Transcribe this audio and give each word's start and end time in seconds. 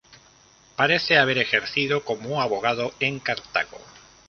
Parece 0.75 1.19
haber 1.19 1.37
ejercido 1.37 2.03
como 2.03 2.41
abogado 2.41 2.91
en 2.99 3.19
Cartago. 3.19 3.77